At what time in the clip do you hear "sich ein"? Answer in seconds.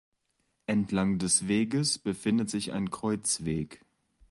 2.49-2.89